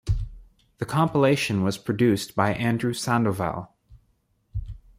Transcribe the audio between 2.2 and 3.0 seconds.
by Andrew